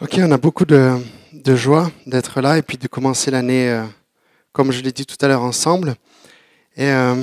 [0.00, 0.96] Ok, on a beaucoup de,
[1.56, 3.82] joie d'être là et puis de commencer l'année, euh,
[4.52, 5.96] comme je l'ai dit tout à l'heure, ensemble.
[6.76, 7.16] Et euh,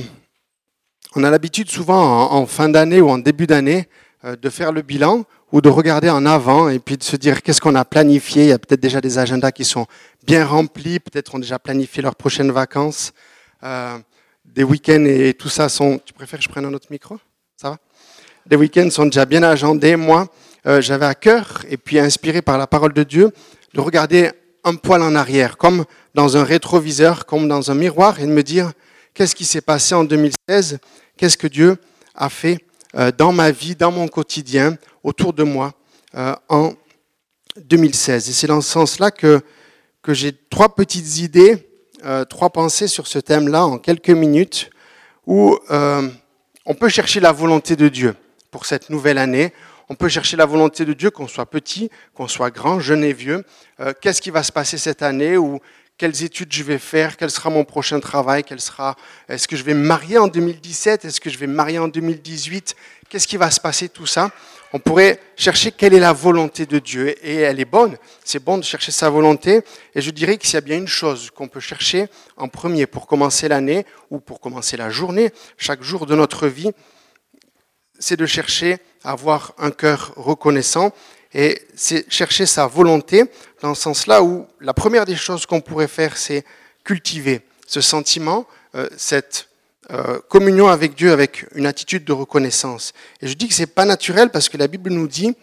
[1.16, 3.88] on a l'habitude souvent en, fin d'année ou en début d'année
[4.26, 7.44] euh, de faire le bilan ou de regarder en avant et puis de se dire
[7.44, 8.44] qu'est-ce qu'on a planifié.
[8.44, 9.86] Il y a peut-être déjà des agendas qui sont
[10.28, 13.14] bien remplis, peut-être ont déjà planifié leurs prochaines vacances,
[14.44, 16.02] des week-ends et tout ça sont.
[16.04, 17.18] Tu préfères que je prenne un autre micro?
[17.56, 17.78] Ça va?
[18.46, 19.96] Des week-ends sont déjà bien agendés.
[19.96, 20.28] Moi,
[20.68, 23.32] euh, j'avais à cœur, et puis inspiré par la parole de Dieu,
[23.74, 24.32] de regarder
[24.64, 25.86] un poil en arrière, comme
[26.16, 28.72] dans un rétroviseur, comme dans un miroir, et de me dire
[29.14, 30.80] qu'est-ce qui s'est passé en 2016,
[31.18, 31.78] qu'est-ce que Dieu
[32.16, 32.58] a fait
[32.96, 35.74] euh, dans ma vie, dans mon quotidien, autour de moi,
[36.16, 36.74] euh, en
[37.58, 38.30] 2016.
[38.30, 39.42] Et c'est dans ce sens-là que,
[40.02, 41.70] que j'ai trois petites idées,
[42.30, 44.70] trois pensées sur ce thème-là en quelques minutes,
[45.26, 48.16] où on peut chercher la volonté de Dieu
[48.52, 49.52] pour cette nouvelle année
[49.90, 53.14] on peut chercher la volonté de Dieu, qu'on soit petit, qu'on soit grand, jeune et
[53.14, 53.44] vieux.
[53.80, 55.60] Euh, Qu'est-ce qui va se passer cette année ou
[55.98, 58.98] quelles études je vais faire, quel sera mon prochain travail, quel sera,
[59.30, 61.88] est-ce que je vais me marier en 2017, est-ce que je vais me marier en
[61.88, 62.76] 2018,
[63.08, 64.30] qu'est-ce qui va se passer, tout ça?
[64.74, 67.96] On pourrait chercher quelle est la volonté de Dieu et elle est bonne.
[68.26, 69.62] C'est bon de chercher sa volonté
[69.94, 73.08] et je dirais qu'il y a bien une chose qu'on peut chercher en premier pour
[73.08, 76.72] commencer l'année ou pour commencer la journée, chaque jour de notre vie,
[78.00, 80.94] c'est de chercher à avoir un cœur reconnaissant
[81.34, 83.26] et c'est chercher sa volonté
[83.62, 86.46] dans ce sens-là où la première des choses qu'on pourrait faire, c'est
[86.84, 89.50] cultiver ce sentiment, euh, cette
[89.92, 92.94] euh, communion avec Dieu avec une attitude de reconnaissance.
[93.22, 95.36] Et je dis que c'est pas naturel parce que la Bible nous dit,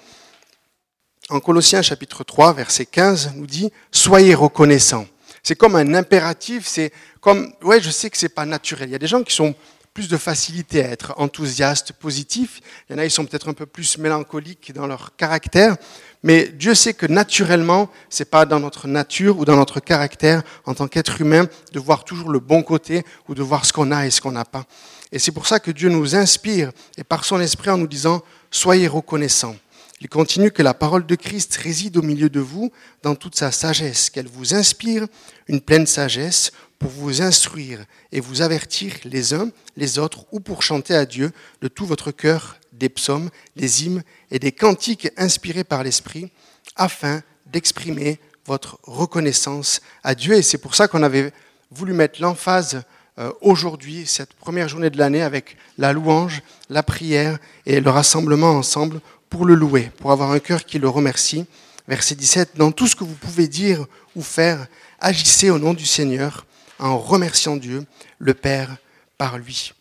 [1.28, 5.06] en Colossiens chapitre 3, verset 15, nous dit, soyez reconnaissants.
[5.42, 8.88] C'est comme un impératif, c'est comme, ouais, je sais que c'est pas naturel.
[8.88, 9.54] Il y a des gens qui sont
[9.94, 12.60] plus de facilité à être enthousiastes, positifs.
[12.88, 15.76] Il y en a, ils sont peut-être un peu plus mélancoliques dans leur caractère.
[16.22, 20.74] Mais Dieu sait que naturellement, c'est pas dans notre nature ou dans notre caractère en
[20.74, 24.06] tant qu'être humain de voir toujours le bon côté ou de voir ce qu'on a
[24.06, 24.64] et ce qu'on n'a pas.
[25.10, 28.22] Et c'est pour ça que Dieu nous inspire et par son esprit en nous disant
[28.50, 29.56] soyez reconnaissants.
[30.00, 32.72] Il continue que la parole de Christ réside au milieu de vous
[33.02, 35.06] dans toute sa sagesse, qu'elle vous inspire
[35.46, 36.50] une pleine sagesse
[36.82, 41.30] pour vous instruire et vous avertir les uns les autres ou pour chanter à Dieu
[41.62, 46.30] de tout votre cœur des psaumes, des hymnes et des cantiques inspirés par l'Esprit
[46.74, 50.34] afin d'exprimer votre reconnaissance à Dieu.
[50.34, 51.32] Et c'est pour ça qu'on avait
[51.70, 52.82] voulu mettre l'emphase
[53.18, 58.50] euh, aujourd'hui, cette première journée de l'année, avec la louange, la prière et le rassemblement
[58.50, 59.00] ensemble
[59.30, 61.44] pour le louer, pour avoir un cœur qui le remercie.
[61.86, 64.66] Verset 17, dans tout ce que vous pouvez dire ou faire,
[64.98, 66.44] agissez au nom du Seigneur
[66.82, 67.86] en remerciant Dieu,
[68.18, 68.76] le Père,
[69.16, 69.72] par lui.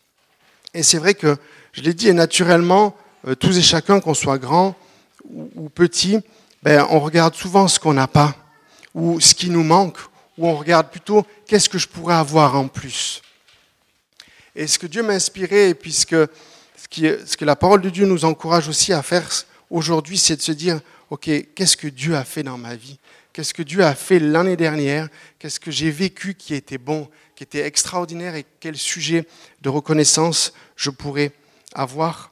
[0.74, 1.38] Et c'est vrai que,
[1.74, 2.96] je l'ai dit, et naturellement,
[3.28, 4.76] euh, tous et chacun, qu'on soit grand
[5.30, 6.20] ou, petit,
[6.64, 8.36] ben, on regarde souvent ce qu'on n'a pas,
[8.94, 9.98] ou ce qui nous manque,
[10.38, 13.22] ou on regarde plutôt qu'est-ce que je pourrais avoir en plus.
[14.56, 17.90] Et ce que Dieu m'a inspiré, et puisque ce, qui, ce que la parole de
[17.90, 19.28] Dieu nous encourage aussi à faire
[19.70, 20.80] aujourd'hui, c'est de se dire,
[21.12, 22.98] OK, qu'est-ce que Dieu a fait dans ma vie?
[23.34, 25.10] Qu'est-ce que Dieu a fait l'année dernière?
[25.40, 29.28] Qu'est-ce que j'ai vécu qui était bon, qui était extraordinaire et quel sujet
[29.62, 31.34] de reconnaissance je pourrais
[31.74, 32.32] avoir?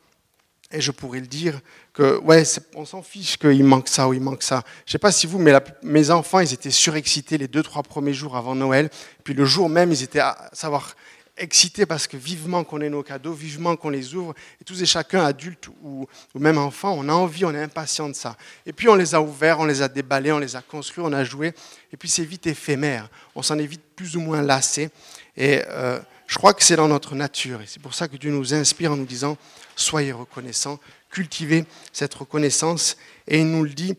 [0.71, 1.59] Et je pourrais le dire
[1.91, 4.63] que, ouais, on s'en fiche qu'il manque ça ou il manque ça.
[4.85, 5.51] Je ne sais pas si vous, mais
[5.83, 8.89] mes enfants, ils étaient surexcités les deux, trois premiers jours avant Noël.
[9.25, 10.95] Puis le jour même, ils étaient à savoir
[11.39, 14.33] excités parce que vivement qu'on ait nos cadeaux, vivement qu'on les ouvre.
[14.61, 18.13] Et tous et chacun, adultes ou, même enfants, on a envie, on est impatient de
[18.13, 18.37] ça.
[18.65, 21.13] Et puis on les a ouverts, on les a déballés, on les a construits, on
[21.13, 21.53] a joué.
[21.91, 23.09] Et puis c'est vite éphémère.
[23.35, 24.89] On s'en est vite plus ou moins lassé.
[25.35, 27.61] Et euh, je crois que c'est dans notre nature.
[27.61, 29.37] Et c'est pour ça que Dieu nous inspire en nous disant,
[29.75, 30.79] soyez reconnaissants,
[31.09, 32.97] cultivez cette reconnaissance.
[33.27, 33.95] Et il nous le dit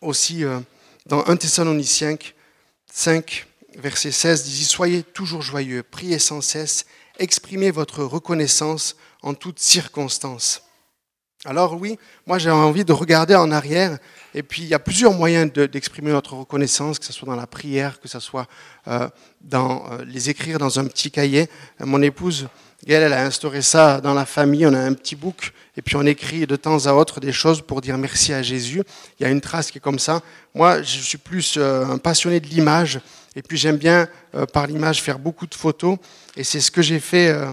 [0.00, 0.60] aussi euh,
[1.06, 2.16] dans 1 Thessaloniciens
[2.92, 3.46] 5,
[3.78, 6.86] verset 16 dit Soyez toujours joyeux, priez sans cesse,
[7.18, 10.62] exprimez votre reconnaissance en toutes circonstances.
[11.46, 13.98] Alors oui, moi j'ai envie de regarder en arrière,
[14.34, 17.46] et puis il y a plusieurs moyens d'exprimer notre reconnaissance, que ce soit dans la
[17.46, 18.46] prière, que ce soit
[18.88, 19.08] euh,
[19.40, 21.48] dans euh, les écrire dans un petit cahier.
[21.78, 22.48] Mon épouse,
[22.86, 25.96] elle, elle a instauré ça dans la famille, on a un petit book, et puis
[25.96, 28.82] on écrit de temps à autre des choses pour dire merci à Jésus.
[29.18, 30.20] Il y a une trace qui est comme ça.
[30.54, 33.00] Moi, je suis plus euh, un passionné de l'image,
[33.36, 35.98] et puis j'aime bien, euh, par l'image, faire beaucoup de photos.
[36.36, 37.46] Et c'est ce que j'ai fait euh,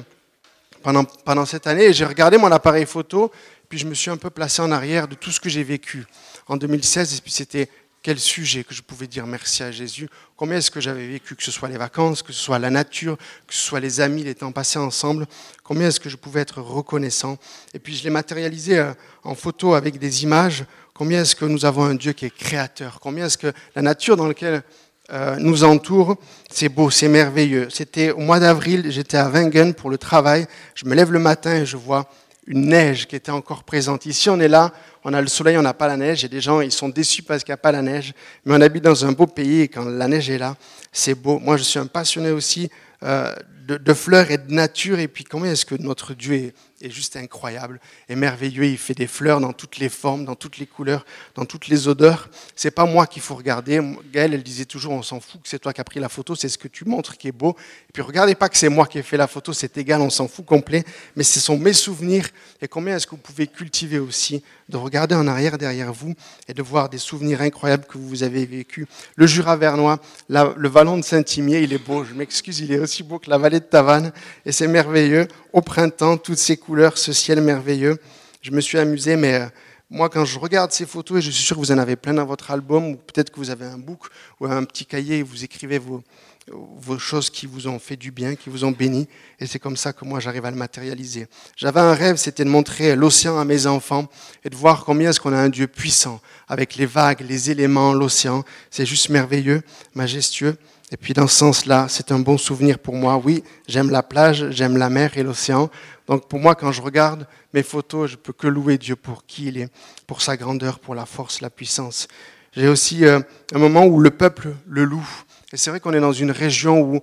[0.81, 1.94] pendant, pendant cette année.
[1.94, 3.31] J'ai regardé mon appareil photo,
[3.69, 6.06] puis je me suis un peu placé en arrière de tout ce que j'ai vécu
[6.47, 7.18] en 2016.
[7.18, 7.69] Et puis c'était
[8.07, 10.07] quel sujet que je pouvais dire merci à Jésus,
[10.38, 13.18] combien est-ce que j'avais vécu, que ce soit les vacances, que ce soit la nature,
[13.45, 15.27] que ce soit les amis, les temps passés ensemble,
[15.63, 17.38] combien est-ce que je pouvais être reconnaissant.
[17.73, 20.63] Et puis je l'ai matérialisé euh, en photo avec des images,
[20.94, 24.15] combien est-ce que nous avons un Dieu qui est créateur, combien est-ce que la nature
[24.15, 24.63] dans laquelle
[25.12, 26.18] euh, nous entoure,
[26.51, 27.69] c'est beau, c'est merveilleux.
[27.69, 31.56] C'était au mois d'avril, j'étais à Wengen pour le travail, je me lève le matin
[31.56, 32.09] et je vois
[32.48, 34.06] une neige qui était encore présente.
[34.06, 34.74] Ici, on est là,
[35.04, 37.21] on a le soleil, on n'a pas la neige, et des gens, ils sont déçus
[37.21, 38.13] parce qu'il n'y a pas la neige,
[38.45, 40.56] mais on habite dans un beau pays, et quand la neige est là,
[40.92, 41.39] c'est beau.
[41.39, 42.69] Moi, je suis un passionné aussi
[43.04, 43.33] euh,
[43.68, 46.89] de, de, fleurs et de nature, et puis comment est-ce que notre Dieu est, est
[46.89, 48.65] juste incroyable et merveilleux.
[48.65, 51.88] Il fait des fleurs dans toutes les formes, dans toutes les couleurs, dans toutes les
[51.88, 52.29] odeurs.
[52.56, 53.81] C'est pas moi qu'il faut regarder.
[54.12, 56.35] Gaëlle, elle disait toujours, on s'en fout que c'est toi qui as pris la photo,
[56.35, 57.56] c'est ce que tu montres qui est beau.
[57.89, 60.09] Et puis regardez pas que c'est moi qui ai fait la photo, c'est égal, on
[60.09, 60.83] s'en fout complet.
[61.15, 62.27] Mais ce sont mes souvenirs.
[62.62, 66.13] Et combien est-ce que vous pouvez cultiver aussi de regarder en arrière derrière vous
[66.47, 68.85] et de voir des souvenirs incroyables que vous avez vécus.
[69.15, 70.00] Le Jura vernois,
[70.30, 72.03] le vallon de Saint-Imier, il est beau.
[72.03, 74.12] Je m'excuse, il est aussi beau que la vallée de Tavannes.
[74.45, 75.27] Et c'est merveilleux.
[75.57, 77.98] Au printemps, toutes ces couleurs, ce ciel merveilleux.
[78.44, 79.48] Je me suis amusé, mais euh,
[79.89, 82.13] moi, quand je regarde ces photos, et je suis sûr que vous en avez plein
[82.13, 84.01] dans votre album, ou peut-être que vous avez un book
[84.39, 86.04] ou un petit cahier vous écrivez vos,
[86.51, 89.07] vos choses qui vous ont fait du bien, qui vous ont béni,
[89.39, 91.25] et c'est comme ça que moi j'arrive à le matérialiser.
[91.56, 94.07] J'avais un rêve, c'était de montrer l'océan à mes enfants
[94.44, 97.94] et de voir combien est-ce qu'on a un Dieu puissant, avec les vagues, les éléments,
[97.94, 98.44] l'océan.
[98.69, 99.63] C'est juste merveilleux,
[99.95, 100.56] majestueux.
[100.91, 103.21] Et puis dans ce sens-là, c'est un bon souvenir pour moi.
[103.23, 105.69] Oui, j'aime la plage, j'aime la mer et l'océan.
[106.07, 109.47] Donc pour moi, quand je regarde mes photos, je peux que louer Dieu pour qui
[109.47, 109.69] il est,
[110.05, 112.07] pour sa grandeur, pour la force, la puissance.
[112.53, 113.19] J'ai aussi euh,
[113.53, 115.07] un moment où le peuple le loue.
[115.51, 117.01] Et c'est vrai qu'on est dans une région où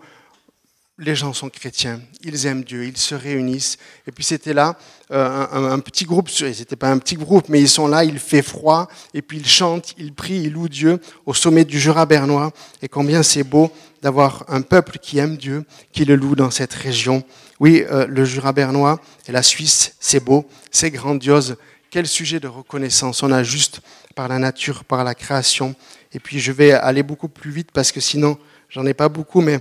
[0.99, 3.79] les gens sont chrétiens, ils aiment Dieu, ils se réunissent.
[4.06, 4.79] Et puis c'était là
[5.11, 8.43] euh, un, petit groupe, c'était pas un petit groupe, mais ils sont là, il fait
[8.43, 12.52] froid, et puis ils chantent, ils prient, ils louent Dieu au sommet du Jura bernois.
[12.81, 16.75] Et combien c'est beau d'avoir un peuple qui aime Dieu, qui le loue dans cette
[16.75, 17.25] région.
[17.58, 21.56] Oui, euh, le Jura bernois et la Suisse, c'est beau, c'est grandiose.
[21.91, 23.81] Quel sujet de reconnaissance on a juste
[24.14, 25.75] par la nature, par la création.
[26.12, 28.38] Et puis je vais aller beaucoup plus vite parce que sinon,
[28.69, 29.61] j'en ai pas beaucoup, mais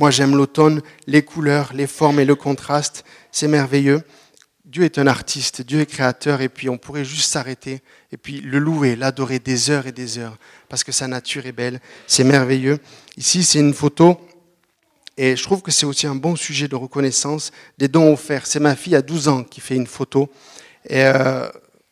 [0.00, 3.04] moi, j'aime l'automne, les couleurs, les formes et le contraste.
[3.32, 4.00] C'est merveilleux.
[4.64, 8.40] Dieu est un artiste, Dieu est créateur, et puis on pourrait juste s'arrêter et puis
[8.40, 10.38] le louer, l'adorer des heures et des heures,
[10.70, 12.78] parce que sa nature est belle, c'est merveilleux.
[13.18, 14.18] Ici, c'est une photo,
[15.18, 18.46] et je trouve que c'est aussi un bon sujet de reconnaissance des dons offerts.
[18.46, 20.30] C'est ma fille à 12 ans qui fait une photo,
[20.88, 21.46] et euh,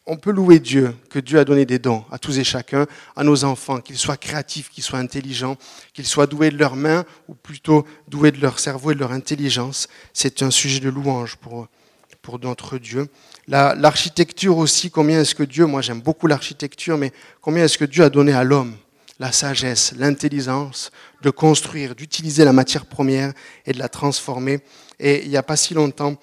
[0.09, 3.23] on peut louer Dieu, que Dieu a donné des dons à tous et chacun, à
[3.23, 5.57] nos enfants, qu'ils soient créatifs, qu'ils soient intelligents,
[5.93, 9.13] qu'ils soient doués de leurs mains, ou plutôt doués de leur cerveau et de leur
[9.13, 9.87] intelligence.
[10.15, 11.69] C'est un sujet de louange pour,
[12.23, 13.09] pour notre Dieu.
[13.47, 17.13] L'architecture aussi, combien est-ce que Dieu, moi j'aime beaucoup l'architecture, mais
[17.43, 18.75] combien est-ce que Dieu a donné à l'homme
[19.21, 20.91] la sagesse, l'intelligence
[21.23, 23.33] de construire, d'utiliser la matière première
[23.67, 24.61] et de la transformer?
[24.99, 26.17] Et il n'y a pas si longtemps,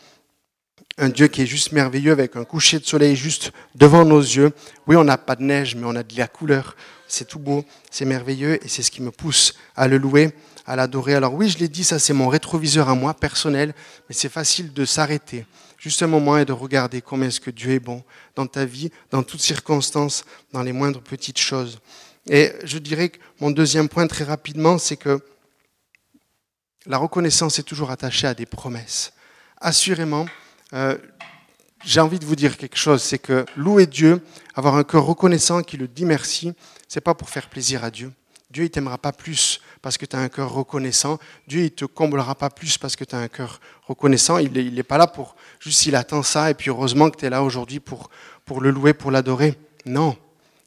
[0.98, 4.52] un Dieu qui est juste merveilleux avec un coucher de soleil juste devant nos yeux.
[4.88, 6.76] Oui, on n'a pas de neige, mais on a de la couleur.
[7.08, 10.34] C'est tout beau, c'est merveilleux et c'est ce qui me pousse à le louer,
[10.66, 11.16] à l'adorer.
[11.16, 13.74] Alors oui, je l'ai dit, ça c'est mon rétroviseur à moi, personnel,
[14.10, 15.46] mais c'est facile de s'arrêter
[15.86, 18.04] juste un moment et de regarder combien est-ce que Dieu est bon
[18.36, 21.80] dans ta vie, dans toutes circonstances, dans les moindres petites choses.
[22.28, 25.20] Et je dirais que mon deuxième point très rapidement, c'est que
[26.88, 29.14] la reconnaissance est toujours attachée à des promesses.
[29.62, 30.26] Assurément,
[30.74, 30.98] euh,
[31.84, 34.22] j'ai envie de vous dire quelque chose, c'est que louer Dieu,
[34.56, 36.54] avoir un cœur reconnaissant qui le dit merci,
[36.88, 38.12] c'est pas pour faire plaisir à Dieu.
[38.50, 41.20] Dieu, il t'aimera pas plus parce que tu as un cœur reconnaissant.
[41.48, 44.38] Dieu, il te comblera pas plus parce que tu as un cœur reconnaissant.
[44.38, 47.30] Il n'est pas là pour juste il attend ça et puis heureusement que tu es
[47.30, 48.10] là aujourd'hui pour,
[48.46, 49.58] pour le louer, pour l'adorer.
[49.86, 50.16] Non,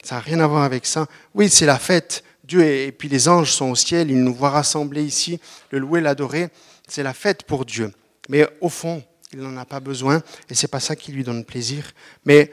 [0.02, 1.06] ça n'a rien à voir avec ça.
[1.34, 2.24] Oui, c'est la fête.
[2.44, 6.00] Dieu et puis les anges sont au ciel, ils nous voient rassembler ici, le louer,
[6.00, 6.48] l'adorer.
[6.86, 7.92] C'est la fête pour Dieu.
[8.28, 11.44] Mais au fond, il n'en a pas besoin et c'est pas ça qui lui donne
[11.44, 11.92] plaisir.
[12.24, 12.50] Mais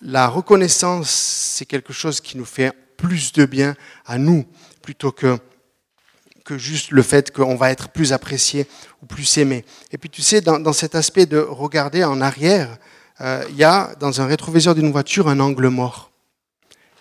[0.00, 4.44] la reconnaissance, c'est quelque chose qui nous fait plus de bien à nous
[4.82, 5.38] plutôt que,
[6.44, 8.66] que juste le fait qu'on va être plus apprécié
[9.02, 9.64] ou plus aimé.
[9.92, 12.76] Et puis tu sais, dans, cet aspect de regarder en arrière,
[13.20, 16.10] euh, il y a dans un rétroviseur d'une voiture un angle mort.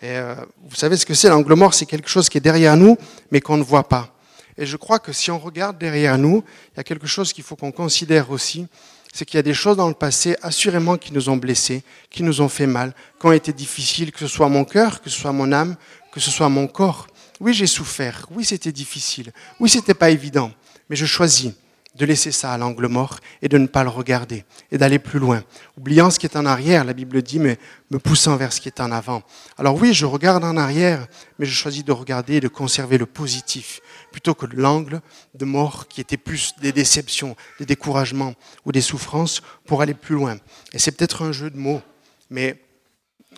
[0.01, 2.77] Et euh, vous savez ce que c'est l'angle mort C'est quelque chose qui est derrière
[2.77, 2.97] nous,
[3.31, 4.15] mais qu'on ne voit pas.
[4.57, 7.43] Et je crois que si on regarde derrière nous, il y a quelque chose qu'il
[7.43, 8.67] faut qu'on considère aussi,
[9.15, 12.21] c'est qu'il y a des choses dans le passé, assurément, qui nous ont blessés, qui
[12.21, 15.17] nous ont fait mal, qui ont été difficiles, que ce soit mon cœur, que ce
[15.17, 15.77] soit mon âme,
[16.11, 17.07] que ce soit mon corps.
[17.39, 18.27] Oui, j'ai souffert.
[18.31, 19.31] Oui, c'était difficile.
[19.57, 20.51] Oui, c'était pas évident.
[20.89, 21.53] Mais je choisis
[21.95, 25.19] de laisser ça à l'angle mort et de ne pas le regarder et d'aller plus
[25.19, 25.43] loin.
[25.77, 27.57] Oubliant ce qui est en arrière, la Bible dit, mais
[27.89, 29.23] me poussant vers ce qui est en avant.
[29.57, 31.07] Alors oui, je regarde en arrière,
[31.39, 35.01] mais je choisis de regarder et de conserver le positif plutôt que l'angle
[35.33, 38.33] de mort qui était plus des déceptions, des découragements
[38.65, 40.37] ou des souffrances pour aller plus loin.
[40.73, 41.81] Et c'est peut-être un jeu de mots,
[42.29, 42.61] mais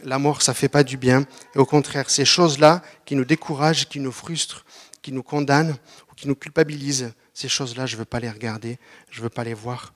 [0.03, 1.25] la mort, ça fait pas du bien.
[1.55, 4.65] Et au contraire, ces choses-là qui nous découragent, qui nous frustrent,
[5.01, 5.75] qui nous condamnent
[6.17, 8.77] qui nous culpabilisent, ces choses-là, je ne veux pas les regarder,
[9.09, 9.93] je ne veux pas les voir.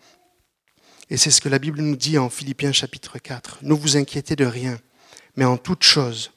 [1.09, 3.59] Et c'est ce que la Bible nous dit en Philippiens chapitre 4.
[3.63, 4.79] Ne vous inquiétez de rien,
[5.35, 6.31] mais en toute chose,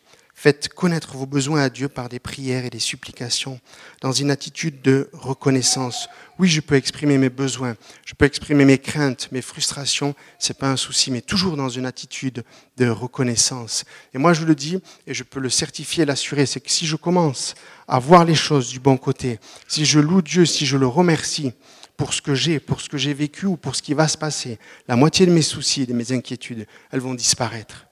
[0.44, 3.58] faites connaître vos besoins à Dieu par des prières et des supplications,
[4.02, 6.06] dans une attitude de reconnaissance.
[6.38, 10.68] Oui, je peux exprimer mes besoins, je peux exprimer mes craintes, mes frustrations, c'est pas
[10.70, 12.44] un souci, mais toujours dans une attitude
[12.76, 13.86] de reconnaissance.
[14.12, 16.96] Et moi, je le dis, et je peux le certifier l'assurer, c'est que si je
[16.96, 17.54] commence
[17.88, 21.54] à voir les choses du bon côté, si je loue Dieu, si je le remercie
[21.96, 24.18] pour ce que j'ai, pour ce que j'ai vécu ou pour ce qui va se
[24.18, 24.58] passer,
[24.88, 27.86] la moitié de mes soucis et de mes inquiétudes, elles vont disparaître.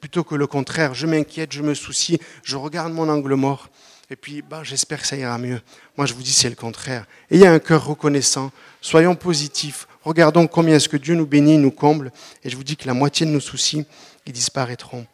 [0.00, 3.68] Plutôt que le contraire, je m'inquiète, je me soucie, je regarde mon angle mort,
[4.10, 5.60] et puis bah, j'espère que ça ira mieux.
[5.96, 7.06] Moi, je vous dis, c'est le contraire.
[7.30, 12.12] Ayez un cœur reconnaissant, soyons positifs, regardons combien est-ce que Dieu nous bénit, nous comble,
[12.44, 13.84] et je vous dis que la moitié de nos soucis,
[14.26, 15.06] ils disparaîtront.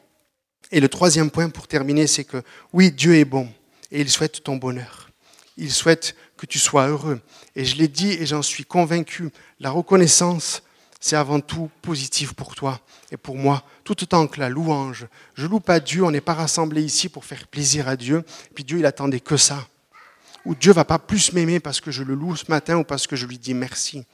[0.73, 3.49] Et le troisième point pour terminer, c'est que oui, Dieu est bon
[3.93, 5.11] et il souhaite ton bonheur.
[5.57, 7.21] Il souhaite que tu sois heureux.
[7.55, 10.64] Et je l'ai dit et j'en suis convaincu, la reconnaissance,
[11.05, 12.81] c'est avant tout positif pour toi
[13.11, 15.07] et pour moi, tout autant que la louange.
[15.35, 18.65] Je loue pas Dieu, on n'est pas rassemblés ici pour faire plaisir à Dieu, puis
[18.65, 19.69] Dieu, il attendait que ça.
[20.47, 23.07] Ou Dieu va pas plus m'aimer parce que je le loue ce matin ou parce
[23.07, 24.07] que je lui dis merci.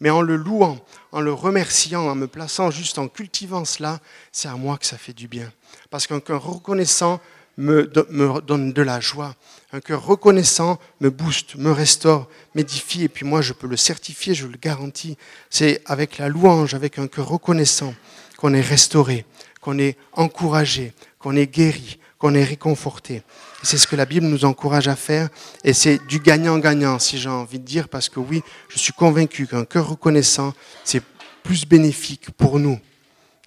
[0.00, 4.00] Mais en le louant, en le remerciant, en me plaçant juste en cultivant cela,
[4.32, 5.48] c'est à moi que ça fait du bien.
[5.90, 7.20] Parce cœur reconnaissant
[7.56, 9.34] me, donne de la joie.
[9.72, 14.34] Un cœur reconnaissant me booste, me restaure, m'édifie, et puis moi je peux le certifier,
[14.34, 15.16] je le garantis.
[15.50, 17.94] C'est avec la louange, avec un cœur reconnaissant,
[18.36, 19.24] qu'on est restauré,
[19.60, 23.22] qu'on est encouragé, qu'on est guéri, qu'on est réconforté.
[23.62, 25.28] C'est ce que la Bible nous encourage à faire,
[25.64, 29.46] et c'est du gagnant-gagnant, si j'ai envie de dire, parce que oui, je suis convaincu
[29.46, 30.52] qu'un cœur reconnaissant,
[30.84, 31.02] c'est
[31.42, 32.78] plus bénéfique pour nous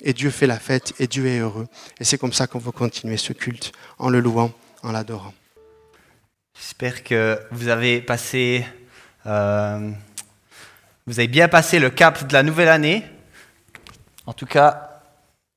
[0.02, 1.68] et Dieu fait la fête et Dieu est heureux.
[2.00, 4.52] Et c'est comme ça qu'on veut continuer ce culte, en le louant,
[4.84, 5.34] en l'adorant.
[6.54, 8.66] J'espère que vous avez passé,
[9.26, 9.92] euh,
[11.06, 13.04] vous avez bien passé le cap de la nouvelle année.
[14.26, 15.02] En tout cas,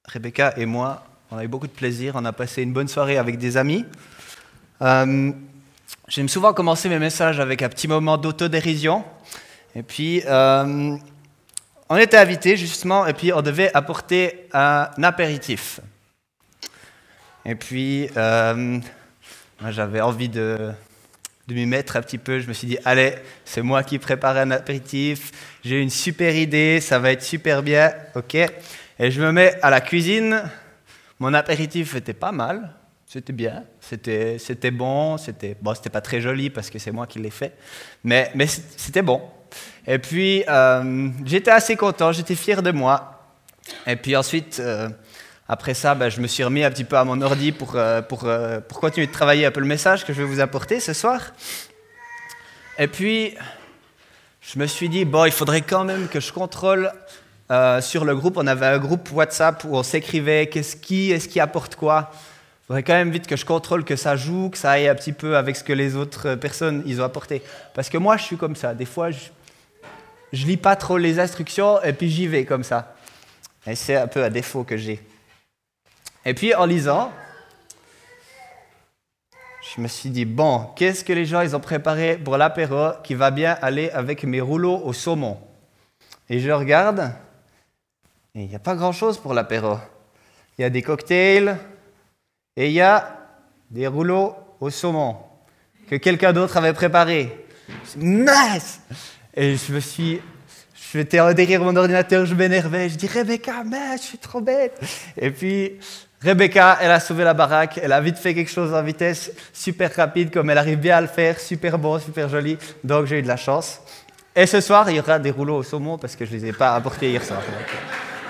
[0.04, 2.14] Rebecca et moi, on a eu beaucoup de plaisir.
[2.16, 3.84] On a passé une bonne soirée avec des amis.
[4.82, 5.32] Euh,
[6.08, 9.04] J'aime souvent commencer mes messages avec un petit moment d'autodérision.
[9.74, 10.96] Et puis, euh,
[11.88, 15.80] on était invités justement et puis on devait apporter un apéritif.
[17.44, 18.78] Et puis, euh,
[19.70, 20.70] j'avais envie de,
[21.46, 22.40] de m'y mettre un petit peu.
[22.40, 23.14] Je me suis dit, allez,
[23.44, 25.32] c'est moi qui prépare un apéritif.
[25.64, 27.92] J'ai une super idée, ça va être super bien.
[28.14, 28.34] OK.
[28.34, 30.42] Et je me mets à la cuisine.
[31.18, 32.74] Mon apéritif était pas mal.
[33.06, 37.06] C'était bien, c'était, c'était bon, c'était bon, c'était pas très joli parce que c'est moi
[37.06, 37.54] qui l'ai fait,
[38.04, 39.22] mais, mais c'était bon.
[39.86, 43.22] Et puis, euh, j'étais assez content, j'étais fier de moi.
[43.86, 44.88] Et puis ensuite, euh,
[45.48, 48.02] après ça, ben, je me suis remis un petit peu à mon ordi pour, euh,
[48.02, 48.28] pour,
[48.68, 51.32] pour continuer de travailler un peu le message que je vais vous apporter ce soir.
[52.78, 53.34] Et puis,
[54.42, 56.92] je me suis dit, bon, il faudrait quand même que je contrôle
[57.80, 58.36] sur le groupe.
[58.36, 62.10] On avait un groupe WhatsApp où on s'écrivait qu'est-ce qui, est-ce qui apporte quoi?
[62.12, 64.94] Il faudrait quand même vite que je contrôle que ça joue, que ça aille un
[64.94, 67.42] petit peu avec ce que les autres personnes ils ont apporté.
[67.72, 68.74] Parce que moi, je suis comme ça.
[68.74, 69.30] Des fois, je,
[70.32, 72.94] je lis pas trop les instructions et puis j'y vais comme ça.
[73.66, 75.00] Et c'est un peu un défaut que j'ai.
[76.24, 77.12] Et puis en lisant,
[79.74, 83.14] je me suis dit, bon, qu'est-ce que les gens ils ont préparé pour l'apéro qui
[83.14, 85.38] va bien aller avec mes rouleaux au saumon?
[86.30, 87.12] Et je regarde,
[88.34, 89.78] et il n'y a pas grand-chose pour l'apéro.
[90.58, 91.56] Il y a des cocktails
[92.56, 93.16] et il y a
[93.70, 95.16] des rouleaux au saumon
[95.88, 97.46] que quelqu'un d'autre avait préparé.
[97.96, 98.80] Nice
[99.34, 100.20] et je me suis.
[100.92, 102.88] Je m'étais derrière mon ordinateur, je m'énervais.
[102.88, 104.80] Je dis Rebecca, mais je suis trop bête.
[105.18, 105.78] Et puis,
[106.22, 107.78] Rebecca, elle a sauvé la baraque.
[107.82, 111.00] Elle a vite fait quelque chose en vitesse, super rapide, comme elle arrive bien à
[111.00, 112.56] le faire, super bon, super joli.
[112.82, 113.80] Donc, j'ai eu de la chance.
[114.34, 116.46] Et ce soir, il y aura des rouleaux au saumon parce que je ne les
[116.46, 117.40] ai pas apportés hier soir.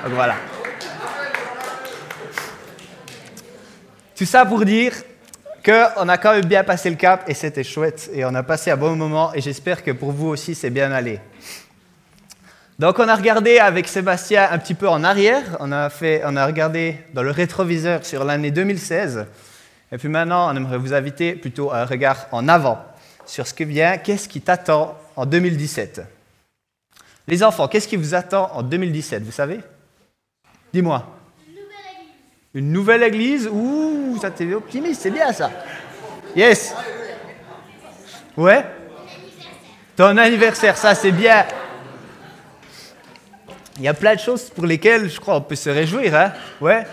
[0.05, 0.35] Donc, voilà.
[4.17, 4.95] Tout ça pour dire
[5.69, 8.09] qu'on a quand même bien passé le cap et c'était chouette.
[8.15, 10.91] Et on a passé un bon moment et j'espère que pour vous aussi c'est bien
[10.93, 11.21] allé.
[12.79, 16.37] Donc on a regardé avec Sébastien un petit peu en arrière, on a, fait, on
[16.37, 19.27] a regardé dans le rétroviseur sur l'année 2016.
[19.93, 22.79] Et puis maintenant on aimerait vous inviter plutôt à un regard en avant
[23.27, 26.01] sur ce que vient, qu'est-ce qui t'attend en 2017.
[27.27, 29.61] Les enfants, qu'est-ce qui vous attend en 2017, vous savez?
[30.73, 31.18] Dis-moi.
[32.55, 35.51] Une nouvelle église Ouh, ça t'es optimiste, c'est bien ça.
[36.35, 36.75] Yes.
[38.37, 38.65] Ouais
[39.97, 41.45] Ton anniversaire, ça c'est bien.
[43.77, 46.33] Il y a plein de choses pour lesquelles je crois on peut se réjouir, hein
[46.61, 46.85] Ouais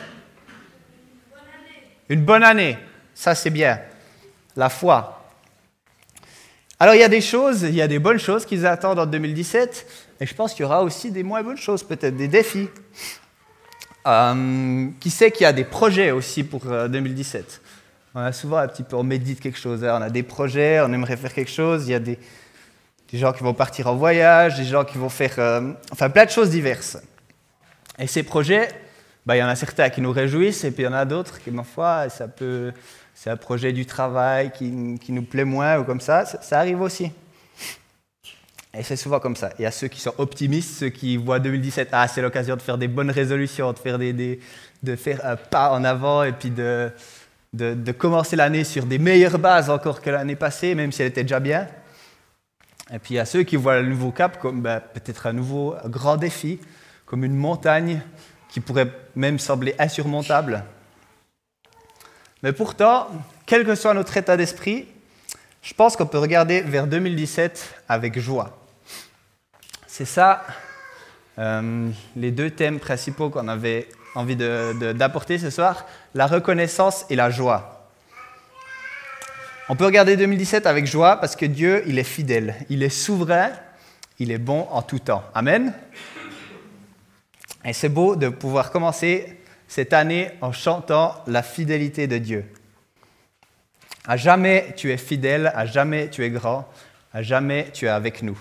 [2.09, 2.77] Une bonne année,
[3.13, 3.79] ça c'est bien.
[4.55, 5.23] La foi.
[6.79, 9.05] Alors il y a des choses, il y a des bonnes choses qui attendent en
[9.05, 9.87] 2017,
[10.19, 12.69] et je pense qu'il y aura aussi des moins bonnes choses, peut-être des défis.
[14.07, 17.49] Euh, qui sait qu'il y a des projets aussi pour 2017 euh,
[18.13, 19.97] On a souvent un petit peu, on médite quelque chose, hein.
[19.97, 22.19] on a des projets, on aimerait faire quelque chose, il y a des,
[23.13, 26.29] gens qui vont partir en voyage, des gens qui vont faire, euh, enfin plein de
[26.29, 26.97] choses diverses.
[27.97, 28.67] Et ces projets,
[29.25, 31.05] bah, il y en a certains qui nous réjouissent, et puis il y en a
[31.05, 32.27] d'autres qui, ma foi, ça
[33.15, 36.81] c'est un projet du travail qui, qui, nous plaît moins ou comme ça, ça arrive
[36.81, 37.11] aussi.
[38.77, 39.51] Et c'est souvent comme ça.
[39.57, 42.61] Il y a ceux qui sont optimistes, ceux qui voient 2017, ah, c'est l'occasion de
[42.61, 44.39] faire des bonnes résolutions, de faire, des,
[44.83, 46.91] de faire un pas en avant et puis de,
[47.53, 51.23] de, commencer l'année sur des meilleures bases encore que l'année passée, même si elle était
[51.23, 51.67] déjà bien.
[52.93, 55.33] Et puis il y a ceux qui voient le nouveau cap comme ben, peut-être un
[55.33, 56.59] nouveau grand défi,
[57.05, 58.01] comme une montagne
[58.49, 60.63] qui pourrait même sembler insurmontable.
[62.43, 63.07] Mais pourtant,
[63.45, 64.87] quel que soit notre état d'esprit,
[65.61, 68.64] je pense qu'on peut regarder vers 2017 avec joie.
[69.97, 70.43] C'est ça
[71.39, 77.29] euh, les deux thèmes principaux qu'on avait envie d'apporter ce soir, la reconnaissance et la
[77.29, 77.87] joie.
[79.69, 83.51] On peut regarder 2017 avec joie parce que Dieu, il est fidèle, il est souverain,
[84.19, 85.23] il est bon en tout temps.
[85.33, 85.71] Amen.
[87.63, 92.43] Et c'est beau de pouvoir commencer cette année en chantant la fidélité de Dieu.
[94.05, 96.67] À jamais tu es fidèle, à jamais tu es grand,
[97.13, 98.37] à jamais tu es avec nous.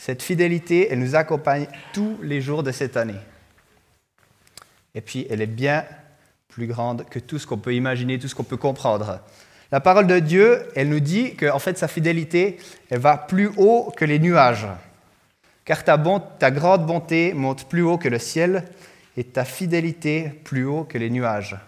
[0.00, 3.20] Cette fidélité, elle nous accompagne tous les jours de cette année.
[4.94, 5.84] Et puis, elle est bien
[6.48, 9.20] plus grande que tout ce qu'on peut imaginer, tout ce qu'on peut comprendre.
[9.70, 12.56] La parole de Dieu, elle nous dit que en fait, sa fidélité,
[12.88, 14.68] elle va plus haut que les nuages.
[15.66, 16.02] Car ta,
[16.38, 18.64] ta grande bonté monte plus haut que le ciel
[19.18, 21.58] et ta fidélité plus haut que les nuages.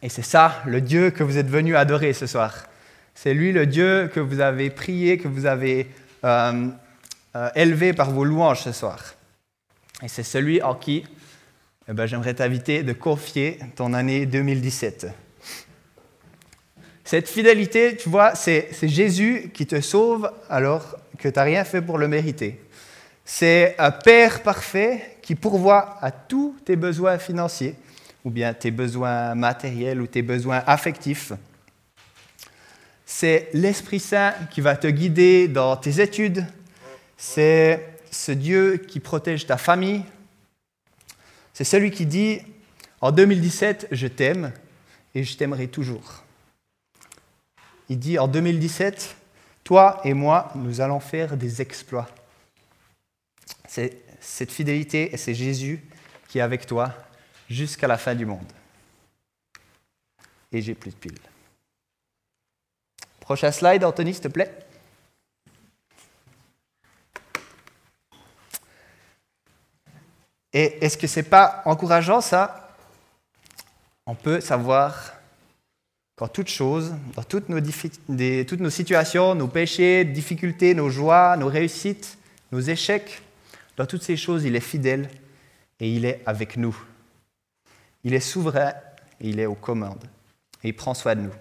[0.00, 2.68] Et c'est ça, le Dieu que vous êtes venu adorer ce soir.
[3.16, 5.88] C'est lui le Dieu que vous avez prié, que vous avez
[6.24, 6.68] euh,
[7.34, 9.14] euh, élevé par vos louanges ce soir.
[10.02, 11.04] Et c'est celui en qui
[11.88, 15.06] eh ben, j'aimerais t'inviter de confier ton année 2017.
[17.04, 21.80] Cette fidélité, tu vois, c'est Jésus qui te sauve alors que tu n'as rien fait
[21.80, 22.60] pour le mériter.
[23.24, 27.76] C'est un Père parfait qui pourvoit à tous tes besoins financiers,
[28.24, 31.32] ou bien tes besoins matériels ou tes besoins affectifs
[33.08, 36.44] c'est l'Esprit Saint qui va te guider dans tes études.
[37.16, 40.04] C'est ce Dieu qui protège ta famille.
[41.54, 42.40] C'est celui qui dit,
[43.00, 44.52] en 2017, je t'aime
[45.14, 46.24] et je t'aimerai toujours.
[47.88, 49.16] Il dit, en 2017,
[49.62, 52.08] toi et moi, nous allons faire des exploits.
[53.68, 55.80] C'est cette fidélité et c'est Jésus
[56.28, 56.92] qui est avec toi
[57.48, 58.52] jusqu'à la fin du monde.
[60.50, 61.35] Et j'ai plus de piles.
[63.26, 64.56] Prochain slide, Anthony, s'il te plaît.
[70.52, 72.70] Et est-ce que ce n'est pas encourageant ça?
[74.06, 75.12] On peut savoir
[76.14, 81.48] qu'en toutes choses, dans toutes nos, toutes nos situations, nos péchés, difficultés, nos joies, nos
[81.48, 82.18] réussites,
[82.52, 83.22] nos échecs,
[83.76, 85.10] dans toutes ces choses, il est fidèle
[85.80, 86.78] et il est avec nous.
[88.04, 88.72] Il est souverain
[89.20, 90.04] et il est aux commandes.
[90.62, 91.34] Et il prend soin de nous.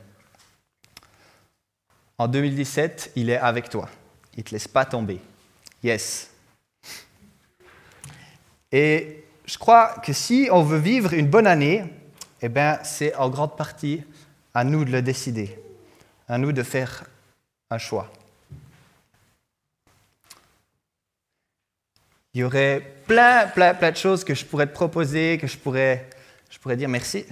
[2.18, 3.90] En 2017, il est avec toi.
[4.36, 5.20] Il ne te laisse pas tomber.
[5.84, 6.32] Yes.
[8.72, 11.84] Et je crois que si on veut vivre une bonne année,
[12.42, 14.04] eh ben, c'est en grande partie
[14.54, 15.58] à nous de le décider,
[16.28, 17.04] à nous de faire
[17.70, 18.12] un choix.
[22.34, 25.58] Il y aurait plein, plein, plein de choses que je pourrais te proposer, que je
[25.58, 26.10] pourrais,
[26.50, 27.26] je pourrais dire merci.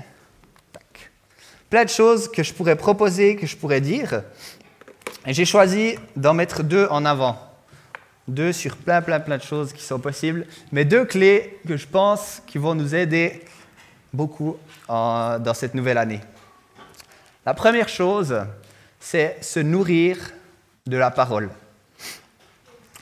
[1.69, 4.23] Plein de choses que je pourrais proposer, que je pourrais dire,
[5.25, 7.39] et j'ai choisi d'en mettre deux en avant.
[8.27, 10.45] Deux sur plein, plein, plein de choses qui sont possibles.
[10.71, 13.43] Mais deux clés que je pense qui vont nous aider
[14.13, 14.57] beaucoup
[14.87, 16.21] dans cette nouvelle année.
[17.45, 18.41] La première chose,
[18.99, 20.17] c'est se nourrir
[20.85, 21.49] de la parole.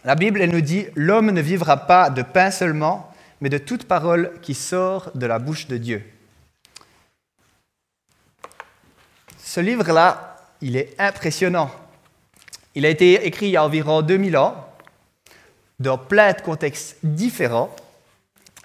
[0.04, 3.86] La Bible, elle nous dit, l'homme ne vivra pas de pain seulement, mais de toute
[3.86, 6.04] parole qui sort de la bouche de Dieu.
[9.38, 11.70] Ce livre-là, il est impressionnant.
[12.76, 14.68] Il a été écrit il y a environ 2000 ans.
[15.80, 17.76] dans plein de contextes différents.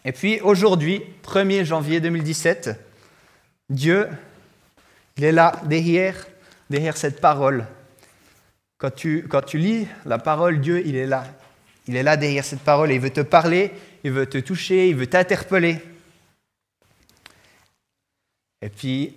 [0.05, 2.79] Et puis aujourd'hui, 1er janvier 2017,
[3.71, 4.09] Dieu,
[5.17, 6.27] il est là derrière,
[6.95, 7.67] cette parole.
[8.77, 11.25] Quand tu, quand tu lis la parole, Dieu, il est là.
[11.89, 13.73] Il est là derrière cette parole et il veut te parler,
[14.05, 15.79] il veut te toucher, il veut t'interpeller.
[18.61, 19.15] Et puis,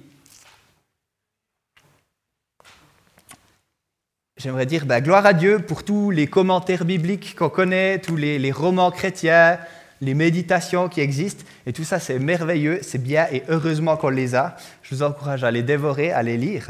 [4.39, 8.51] j'aimerais dire bah, gloire à Dieu pour tous les commentaires bibliques qu'on connaît, tous les,
[8.51, 9.59] romans chrétiens,
[10.01, 11.43] les méditations qui existent.
[11.67, 14.55] Et tout ça, c'est merveilleux, c'est bien et heureusement qu'on les a.
[14.81, 16.69] Je vous encourage à les dévorer, à les lire.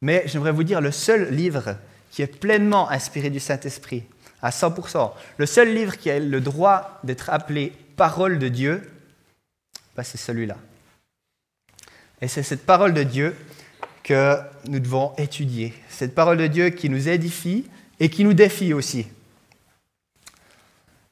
[0.00, 1.76] Mais j'aimerais vous dire, le seul livre
[2.10, 4.04] qui est pleinement inspiré du Saint-Esprit,
[4.40, 8.90] à 100%, le seul livre qui a le droit d'être appelé parole de Dieu,
[9.94, 10.56] bah, c'est celui-là.
[12.20, 13.36] Et c'est cette parole de Dieu
[14.08, 15.74] que nous devons étudier.
[15.90, 17.66] Cette parole de Dieu qui nous édifie
[18.00, 19.06] et qui nous défie aussi.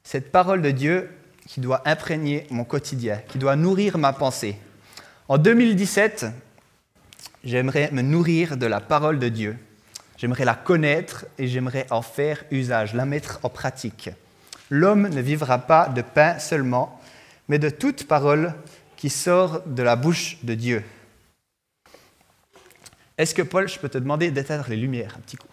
[0.03, 1.07] Cette parole de Dieu
[1.45, 4.57] qui doit imprégner mon quotidien, qui doit nourrir ma pensée.
[5.27, 6.25] En 2017,
[7.43, 9.57] j'aimerais me nourrir de la parole de Dieu.
[10.17, 14.09] J'aimerais la connaître et j'aimerais en faire usage, la mettre en pratique.
[14.71, 16.99] L'homme ne vivra pas de pain seulement,
[17.47, 18.55] mais de toute parole
[18.95, 20.83] qui sort de la bouche de Dieu.
[23.17, 25.47] Est-ce que Paul, je peux te demander d'éteindre les lumières un petit coup?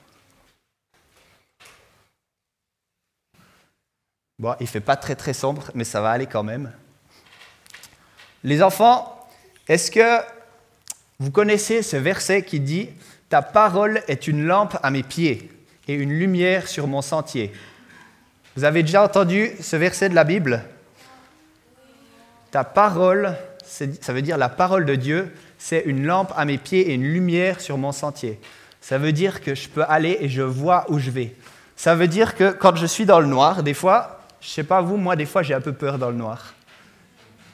[4.38, 6.72] Bon, il fait pas très très sombre, mais ça va aller quand même.
[8.42, 9.26] Les enfants,
[9.68, 10.20] est-ce que
[11.18, 12.90] vous connaissez ce verset qui dit
[13.30, 15.50] Ta parole est une lampe à mes pieds
[15.88, 17.52] et une lumière sur mon sentier
[18.56, 20.64] Vous avez déjà entendu ce verset de la Bible?
[22.50, 26.90] Ta parole, ça veut dire la parole de Dieu, c'est une lampe à mes pieds
[26.90, 28.40] et une lumière sur mon sentier.
[28.80, 31.34] Ça veut dire que je peux aller et je vois où je vais.
[31.76, 34.80] Ça veut dire que quand je suis dans le noir, des fois, je sais pas
[34.80, 36.54] vous, moi des fois j'ai un peu peur dans le noir.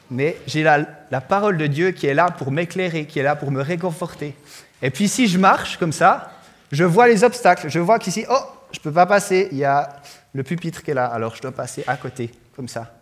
[0.09, 3.35] Mais j'ai la, la parole de Dieu qui est là pour m'éclairer, qui est là
[3.35, 4.35] pour me réconforter.
[4.81, 6.31] Et puis si je marche comme ça,
[6.71, 7.69] je vois les obstacles.
[7.69, 8.39] Je vois qu'ici, oh,
[8.71, 10.01] je ne peux pas passer, il y a
[10.33, 12.93] le pupitre qui est là, alors je dois passer à côté, comme ça.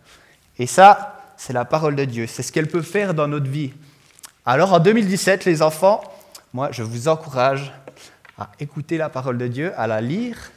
[0.58, 2.26] Et ça, c'est la parole de Dieu.
[2.26, 3.72] C'est ce qu'elle peut faire dans notre vie.
[4.52, 6.02] Alors en 2017, les enfants,
[6.52, 7.72] moi je vous encourage
[8.36, 10.50] à écouter la parole de Dieu, à la lire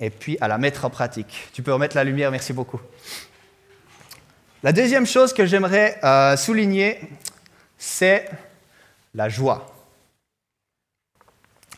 [0.00, 1.50] et puis à la mettre en pratique.
[1.52, 2.80] Tu peux remettre la lumière, merci beaucoup.
[4.62, 7.00] La deuxième chose que j'aimerais euh, souligner,
[7.76, 8.30] c'est
[9.12, 9.76] la joie.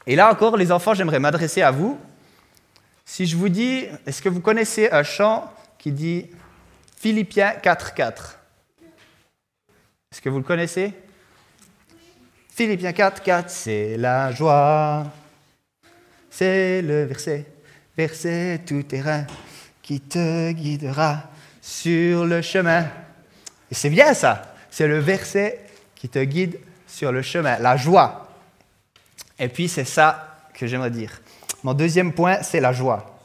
[0.06, 1.98] Et là encore, les enfants, j'aimerais m'adresser à vous.
[3.04, 6.30] Si je vous dis, est-ce que vous connaissez un chant qui dit
[6.96, 8.36] Philippiens 4.4
[10.12, 10.94] Est-ce que vous le connaissez?
[12.60, 15.06] Philippiens 4, 4, c'est la joie.
[16.28, 17.46] C'est le verset,
[17.96, 19.24] verset tout terrain
[19.80, 21.22] qui te guidera
[21.62, 22.82] sur le chemin.
[23.70, 25.58] Et c'est bien ça, c'est le verset
[25.94, 28.28] qui te guide sur le chemin, la joie.
[29.38, 31.18] Et puis c'est ça que j'aimerais dire.
[31.62, 33.18] Mon deuxième point, c'est la joie.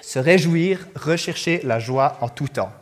[0.00, 2.72] Se réjouir, rechercher la joie en tout temps.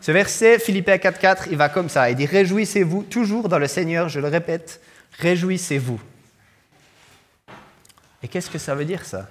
[0.00, 2.10] Ce verset, Philippiens 4.4, il va comme ça.
[2.10, 4.80] Il dit, Réjouissez-vous toujours dans le Seigneur, je le répète,
[5.18, 6.00] réjouissez-vous.
[8.22, 9.28] Et qu'est-ce que ça veut dire ça?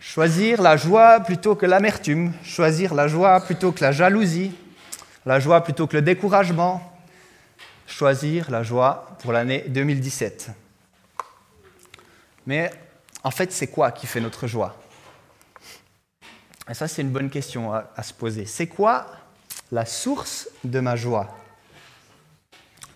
[0.00, 4.54] Choisir la joie plutôt que l'amertume, choisir la joie plutôt que la jalousie,
[5.26, 6.92] la joie plutôt que le découragement,
[7.86, 10.50] choisir la joie pour l'année 2017.
[12.46, 12.70] Mais
[13.22, 14.76] en fait, c'est quoi qui fait notre joie?
[16.68, 18.46] Et ça, c'est une bonne question à, à se poser.
[18.46, 19.06] C'est quoi
[19.74, 21.36] la source de ma joie.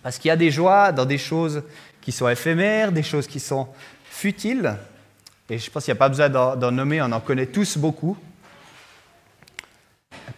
[0.01, 1.61] Parce qu'il y a des joies dans des choses
[1.99, 3.67] qui sont éphémères, des choses qui sont
[4.09, 4.77] futiles,
[5.49, 8.17] et je pense qu'il n'y a pas besoin d'en nommer, on en connaît tous beaucoup.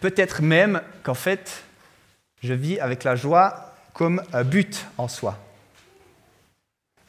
[0.00, 1.62] Peut-être même qu'en fait,
[2.42, 5.38] je vis avec la joie comme un but en soi.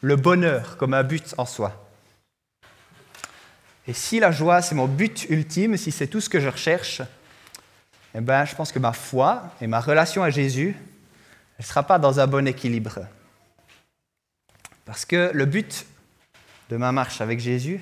[0.00, 1.90] Le bonheur comme un but en soi.
[3.88, 7.02] Et si la joie, c'est mon but ultime, si c'est tout ce que je recherche,
[8.14, 10.76] eh ben, je pense que ma foi et ma relation à Jésus
[11.58, 13.00] ne sera pas dans un bon équilibre.
[14.84, 15.86] Parce que le but
[16.70, 17.80] de ma marche avec Jésus,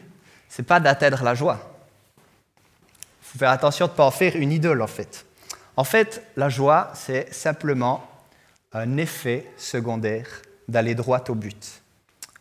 [0.49, 1.61] c'est pas d'atteindre la joie.
[2.17, 5.27] Il faut faire attention de ne pas en faire une idole, en fait.
[5.77, 8.09] En fait, la joie, c'est simplement
[8.73, 10.27] un effet secondaire
[10.69, 11.83] d'aller droit au but.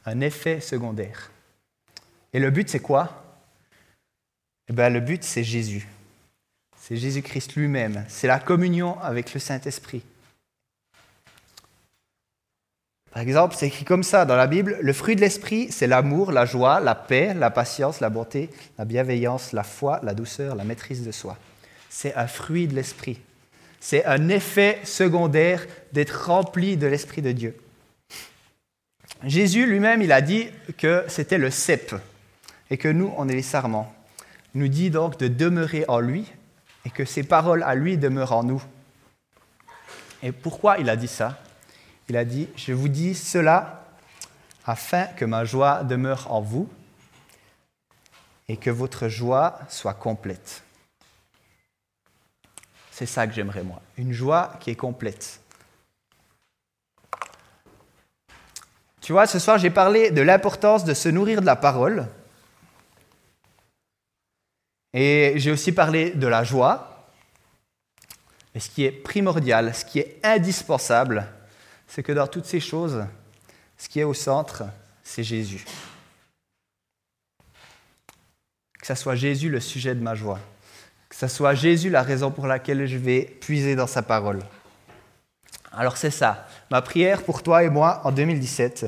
[0.06, 1.32] Un effet secondaire.
[2.34, 3.24] Et le but, c'est quoi?
[4.68, 5.88] Eh ben, Le but, c'est Jésus.
[6.82, 8.04] C'est Jésus-Christ lui-même.
[8.08, 10.02] C'est la communion avec le Saint-Esprit.
[13.12, 16.32] Par exemple, c'est écrit comme ça dans la Bible, le fruit de l'esprit, c'est l'amour,
[16.32, 20.64] la joie, la paix, la patience, la bonté, la bienveillance, la foi, la douceur, la
[20.64, 21.38] maîtrise de soi.
[21.90, 23.20] C'est un fruit de l'esprit.
[23.80, 27.58] C'est un effet secondaire d'être rempli de l'esprit de Dieu.
[29.24, 30.48] Jésus lui-même, il a dit
[30.80, 31.94] que c'était le cep
[32.72, 33.94] et que nous, on est les sarments.
[34.56, 36.26] Il nous dit donc de demeurer en lui
[36.86, 38.64] et que ses paroles à lui demeurent en nous.
[40.24, 41.40] Et pourquoi il a dit ça?
[42.10, 43.86] Il a dit, je vous dis cela
[44.66, 46.70] afin que ma joie demeure en vous
[48.48, 50.64] et que votre joie soit complète.
[52.92, 55.40] C'est ça que j'aimerais moi, une joie qui est complète.
[59.00, 62.08] Tu vois, ce soir, j'ai parlé de l'importance de se nourrir de la parole.
[64.94, 67.08] Et j'ai aussi parlé de la joie.
[68.54, 71.26] Mais ce qui est primordial, ce qui est indispensable,
[71.88, 73.06] c'est que dans toutes ces choses,
[73.78, 74.64] ce qui est au centre,
[75.04, 75.66] c'est Jésus.
[78.80, 80.40] Que ce soit Jésus le sujet de ma joie.
[81.08, 84.40] Que ce soit Jésus la raison pour laquelle je vais puiser dans sa parole.
[85.72, 86.48] Alors c'est ça.
[86.70, 88.88] Ma prière pour toi et moi en 2017,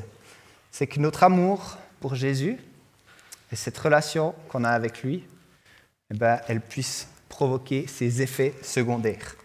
[0.72, 2.58] c'est que notre amour pour Jésus
[3.52, 5.24] et cette relation qu'on a avec lui,
[6.12, 9.36] eh ben, elle puisse provoquer ces effets secondaires.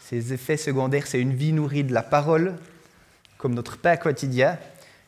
[0.00, 2.56] Ces effets secondaires, c'est une vie nourrie de la parole,
[3.38, 4.58] comme notre pain quotidien,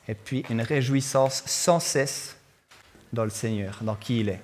[0.09, 2.37] et puis une réjouissance sans cesse
[3.13, 4.41] dans le Seigneur, dans qui il est.